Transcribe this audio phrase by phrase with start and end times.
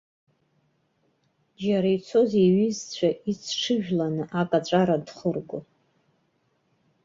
[1.61, 5.65] Џьара ицоз иҩызцәа ицҽыжәланы акаҵәара дхыргон.